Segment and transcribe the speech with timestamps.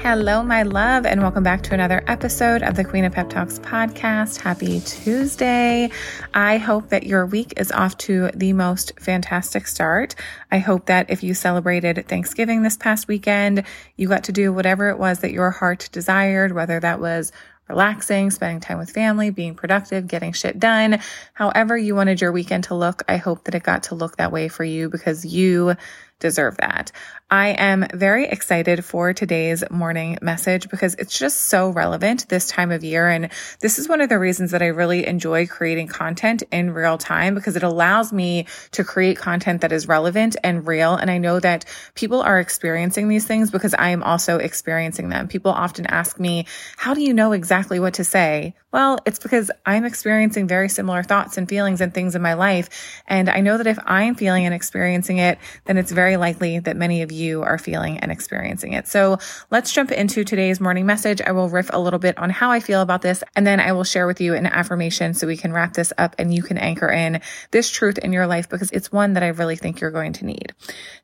[0.00, 3.58] Hello, my love, and welcome back to another episode of the Queen of Pep Talks
[3.58, 4.40] podcast.
[4.40, 5.90] Happy Tuesday.
[6.32, 10.14] I hope that your week is off to the most fantastic start.
[10.52, 13.64] I hope that if you celebrated Thanksgiving this past weekend,
[13.96, 17.32] you got to do whatever it was that your heart desired, whether that was
[17.68, 21.00] relaxing, spending time with family, being productive, getting shit done.
[21.34, 24.32] However you wanted your weekend to look, I hope that it got to look that
[24.32, 25.74] way for you because you
[26.18, 26.92] deserve that.
[27.30, 32.70] I am very excited for today's morning message because it's just so relevant this time
[32.70, 33.06] of year.
[33.06, 33.28] And
[33.60, 37.34] this is one of the reasons that I really enjoy creating content in real time
[37.34, 40.94] because it allows me to create content that is relevant and real.
[40.94, 45.28] And I know that people are experiencing these things because I am also experiencing them.
[45.28, 46.46] People often ask me,
[46.78, 48.54] how do you know exactly what to say?
[48.72, 53.02] Well, it's because I'm experiencing very similar thoughts and feelings and things in my life.
[53.06, 56.76] And I know that if I'm feeling and experiencing it, then it's very likely that
[56.76, 58.86] many of you you are feeling and experiencing it.
[58.86, 59.18] So
[59.50, 61.20] let's jump into today's morning message.
[61.20, 63.72] I will riff a little bit on how I feel about this, and then I
[63.72, 66.56] will share with you an affirmation so we can wrap this up and you can
[66.58, 67.20] anchor in
[67.50, 70.24] this truth in your life because it's one that I really think you're going to
[70.24, 70.54] need.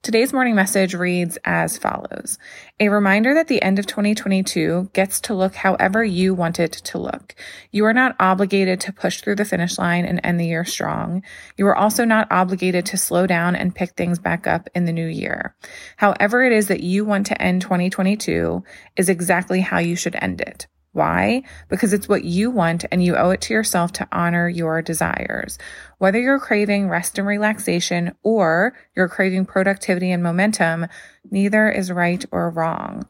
[0.03, 2.39] Today's morning message reads as follows.
[2.81, 6.99] A reminder that the end of 2022 gets to look however you want it to
[6.99, 7.35] look.
[7.71, 11.23] You are not obligated to push through the finish line and end the year strong.
[11.57, 14.93] You are also not obligated to slow down and pick things back up in the
[14.95, 15.55] new year.
[15.97, 18.62] However it is that you want to end 2022
[18.97, 20.67] is exactly how you should end it.
[20.95, 21.42] Why?
[21.69, 25.59] Because it's what you want and you owe it to yourself to honor your desires.
[25.98, 30.86] Whether you're craving rest and relaxation or you're craving productivity and momentum,
[31.29, 33.08] neither is right or wrong.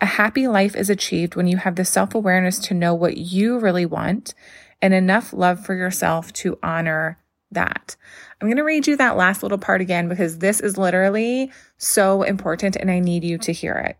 [0.00, 3.58] A happy life is achieved when you have the self awareness to know what you
[3.58, 4.34] really want
[4.80, 7.18] and enough love for yourself to honor
[7.52, 7.96] that.
[8.40, 12.22] I'm going to read you that last little part again because this is literally so
[12.22, 13.96] important and I need you to hear it.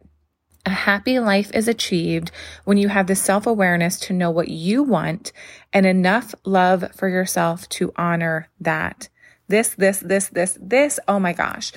[0.65, 2.33] A happy life is achieved
[2.65, 5.33] when you have the self awareness to know what you want
[5.73, 9.09] and enough love for yourself to honor that.
[9.47, 10.99] This, this, this, this, this.
[11.07, 11.73] Oh my gosh.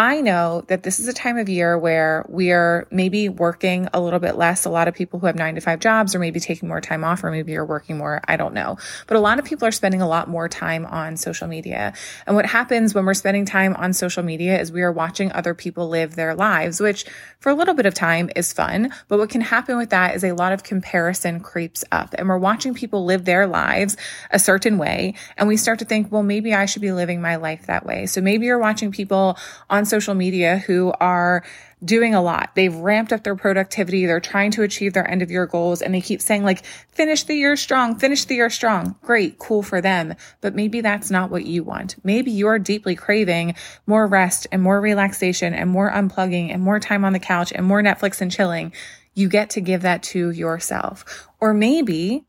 [0.00, 4.18] I know that this is a time of year where we're maybe working a little
[4.18, 4.64] bit less.
[4.64, 7.04] A lot of people who have nine to five jobs, or maybe taking more time
[7.04, 8.22] off, or maybe you're working more.
[8.26, 8.78] I don't know.
[9.06, 11.92] But a lot of people are spending a lot more time on social media.
[12.26, 15.52] And what happens when we're spending time on social media is we are watching other
[15.52, 17.04] people live their lives, which
[17.38, 18.94] for a little bit of time is fun.
[19.08, 22.38] But what can happen with that is a lot of comparison creeps up and we're
[22.38, 23.98] watching people live their lives
[24.30, 25.12] a certain way.
[25.36, 28.06] And we start to think, well, maybe I should be living my life that way.
[28.06, 29.36] So maybe you're watching people
[29.68, 31.44] on social media who are
[31.84, 32.50] doing a lot.
[32.54, 34.06] They've ramped up their productivity.
[34.06, 37.24] They're trying to achieve their end of year goals and they keep saying like, finish
[37.24, 38.96] the year strong, finish the year strong.
[39.02, 40.14] Great, cool for them.
[40.40, 41.96] But maybe that's not what you want.
[42.04, 43.54] Maybe you're deeply craving
[43.86, 47.66] more rest and more relaxation and more unplugging and more time on the couch and
[47.66, 48.72] more Netflix and chilling.
[49.14, 51.28] You get to give that to yourself.
[51.40, 52.26] Or maybe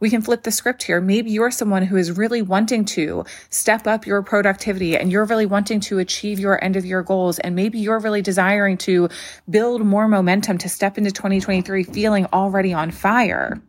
[0.00, 1.00] we can flip the script here.
[1.00, 5.46] Maybe you're someone who is really wanting to step up your productivity and you're really
[5.46, 7.38] wanting to achieve your end of year goals.
[7.38, 9.08] And maybe you're really desiring to
[9.48, 13.60] build more momentum to step into 2023 feeling already on fire.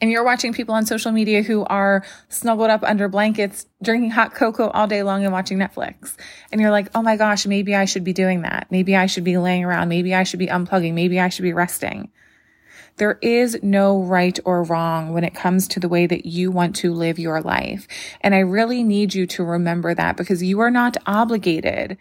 [0.00, 4.34] And you're watching people on social media who are snuggled up under blankets, drinking hot
[4.34, 6.16] cocoa all day long and watching Netflix.
[6.50, 8.66] And you're like, oh my gosh, maybe I should be doing that.
[8.70, 9.88] Maybe I should be laying around.
[9.88, 10.94] Maybe I should be unplugging.
[10.94, 12.10] Maybe I should be resting.
[12.96, 16.76] There is no right or wrong when it comes to the way that you want
[16.76, 17.88] to live your life.
[18.20, 21.96] And I really need you to remember that because you are not obligated.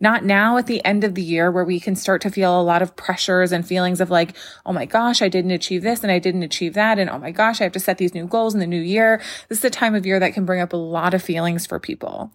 [0.00, 2.62] Not now at the end of the year where we can start to feel a
[2.62, 4.36] lot of pressures and feelings of like,
[4.66, 6.98] oh my gosh, I didn't achieve this and I didn't achieve that.
[6.98, 9.22] And oh my gosh, I have to set these new goals in the new year.
[9.48, 11.78] This is a time of year that can bring up a lot of feelings for
[11.78, 12.32] people.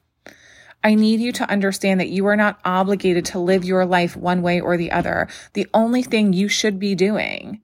[0.82, 4.42] I need you to understand that you are not obligated to live your life one
[4.42, 5.28] way or the other.
[5.52, 7.62] The only thing you should be doing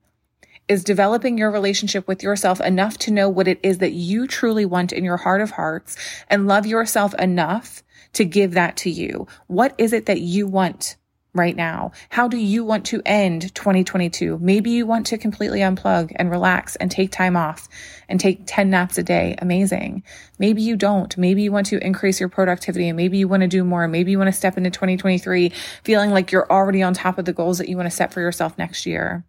[0.68, 4.64] is developing your relationship with yourself enough to know what it is that you truly
[4.64, 5.96] want in your heart of hearts
[6.28, 7.82] and love yourself enough
[8.14, 9.26] to give that to you.
[9.46, 10.96] What is it that you want
[11.34, 11.90] right now?
[12.10, 14.38] How do you want to end 2022?
[14.40, 17.68] Maybe you want to completely unplug and relax and take time off
[18.08, 19.34] and take 10 naps a day.
[19.38, 20.04] Amazing.
[20.38, 21.16] Maybe you don't.
[21.18, 23.86] Maybe you want to increase your productivity and maybe you want to do more.
[23.88, 25.52] Maybe you want to step into 2023
[25.82, 28.20] feeling like you're already on top of the goals that you want to set for
[28.20, 29.24] yourself next year.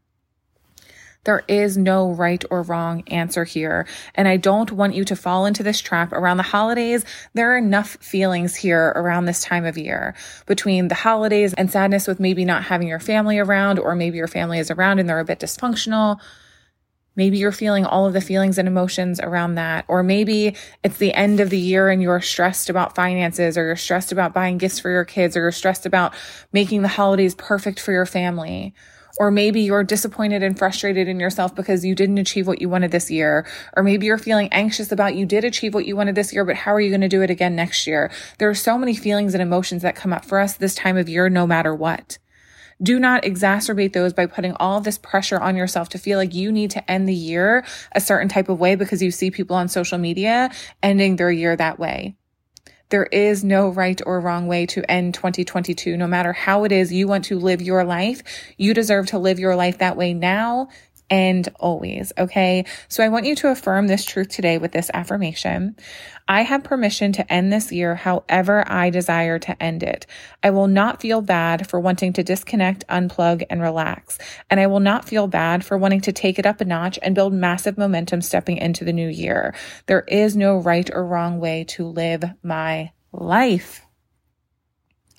[1.25, 3.85] There is no right or wrong answer here.
[4.15, 7.03] And I don't want you to fall into this trap around the holidays.
[7.33, 12.07] There are enough feelings here around this time of year between the holidays and sadness
[12.07, 15.19] with maybe not having your family around, or maybe your family is around and they're
[15.19, 16.19] a bit dysfunctional.
[17.15, 19.85] Maybe you're feeling all of the feelings and emotions around that.
[19.87, 23.75] Or maybe it's the end of the year and you're stressed about finances or you're
[23.75, 26.13] stressed about buying gifts for your kids or you're stressed about
[26.51, 28.73] making the holidays perfect for your family
[29.17, 32.91] Or maybe you're disappointed and frustrated in yourself because you didn't achieve what you wanted
[32.91, 33.45] this year.
[33.77, 36.57] Or maybe you're feeling anxious about you did achieve what you wanted this year, but
[36.57, 38.11] how are you going to do it again next year?
[38.39, 41.07] There are so many feelings and emotions that come up for us this time of
[41.07, 42.17] year, no matter what.
[42.81, 46.51] Do not exacerbate those by putting all this pressure on yourself to feel like you
[46.51, 49.69] need to end the year a certain type of way because you see people on
[49.69, 50.51] social media
[50.83, 52.15] ending their year that way.
[52.89, 55.97] There is no right or wrong way to end 2022.
[55.97, 58.21] No matter how it is you want to live your life,
[58.57, 60.69] you deserve to live your life that way now
[61.09, 62.11] and always.
[62.17, 62.65] Okay.
[62.87, 65.75] So I want you to affirm this truth today with this affirmation.
[66.27, 70.07] I have permission to end this year however I desire to end it.
[70.41, 74.17] I will not feel bad for wanting to disconnect, unplug, and relax.
[74.49, 77.13] And I will not feel bad for wanting to take it up a notch and
[77.13, 79.53] build massive momentum stepping into the new year.
[79.85, 83.84] There is no right or wrong way to live my life.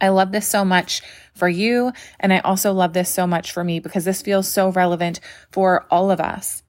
[0.01, 1.03] I love this so much
[1.35, 1.93] for you.
[2.21, 5.21] And I also love this so much for me because this feels so relevant
[5.51, 6.63] for all of us.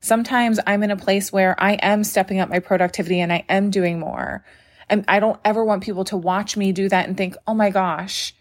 [0.00, 3.70] Sometimes I'm in a place where I am stepping up my productivity and I am
[3.70, 4.44] doing more.
[4.88, 7.70] And I don't ever want people to watch me do that and think, oh my
[7.70, 8.34] gosh,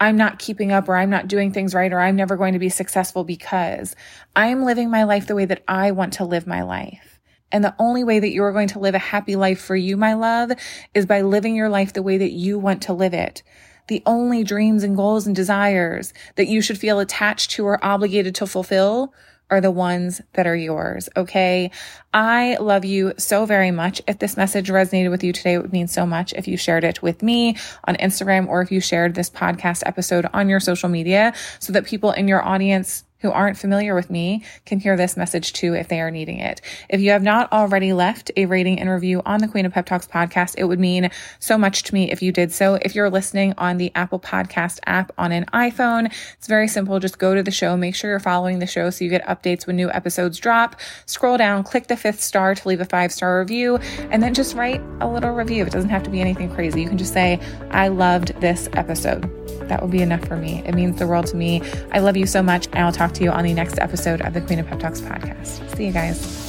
[0.00, 2.58] I'm not keeping up or I'm not doing things right or I'm never going to
[2.58, 3.94] be successful because
[4.34, 7.20] I'm living my life the way that I want to live my life.
[7.52, 10.14] And the only way that you're going to live a happy life for you, my
[10.14, 10.50] love,
[10.92, 13.44] is by living your life the way that you want to live it.
[13.88, 18.34] The only dreams and goals and desires that you should feel attached to or obligated
[18.36, 19.12] to fulfill
[19.50, 21.08] are the ones that are yours.
[21.16, 21.70] Okay.
[22.12, 24.00] I love you so very much.
[24.06, 26.84] If this message resonated with you today, it would mean so much if you shared
[26.84, 30.88] it with me on Instagram or if you shared this podcast episode on your social
[30.88, 35.16] media so that people in your audience who aren't familiar with me can hear this
[35.16, 36.60] message too if they are needing it.
[36.90, 39.86] If you have not already left a rating and review on the Queen of Pep
[39.86, 42.74] Talks podcast, it would mean so much to me if you did so.
[42.82, 47.00] If you're listening on the Apple Podcast app on an iPhone, it's very simple.
[47.00, 49.66] Just go to the show, make sure you're following the show so you get updates
[49.66, 50.78] when new episodes drop.
[51.06, 53.78] Scroll down, click the fifth star to leave a five star review,
[54.10, 55.64] and then just write a little review.
[55.64, 56.82] It doesn't have to be anything crazy.
[56.82, 57.40] You can just say,
[57.70, 59.43] I loved this episode.
[59.68, 60.62] That would be enough for me.
[60.66, 61.62] It means the world to me.
[61.92, 64.34] I love you so much, and I'll talk to you on the next episode of
[64.34, 65.76] the Queen of Pep Talks podcast.
[65.76, 66.43] See you guys.